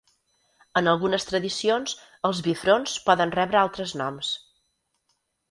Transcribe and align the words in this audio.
En 0.79 0.87
algunes 0.93 1.27
tradicions 1.31 1.93
els 2.31 2.41
bifronts 2.47 2.97
poden 3.11 3.35
rebre 3.37 3.61
altres 3.67 3.95
noms. 4.03 4.33